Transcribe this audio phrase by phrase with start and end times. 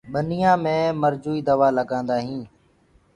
[0.13, 2.49] ٻنيآ مي مرجو ڪيٚ دوآ لگآندآ هينٚ۔